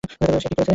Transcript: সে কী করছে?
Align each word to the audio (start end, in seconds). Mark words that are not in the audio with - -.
সে 0.03 0.15
কী 0.41 0.55
করছে? 0.55 0.61